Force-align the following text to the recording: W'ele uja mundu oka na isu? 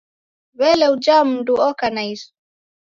W'ele 0.59 0.85
uja 0.93 1.17
mundu 1.27 1.53
oka 1.69 1.87
na 1.95 2.01
isu? 2.13 2.29